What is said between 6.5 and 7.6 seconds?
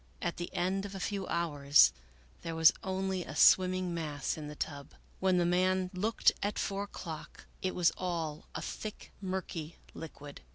four o'clock,